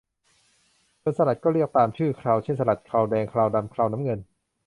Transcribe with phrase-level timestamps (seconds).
[0.99, 4.19] โจรสลัดก็เรียกตามชื่อเครา เช่นสลัดเคราแดง เคราดำ เคราน้ำเงิน